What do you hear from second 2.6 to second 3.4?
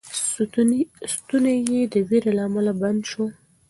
بند شو.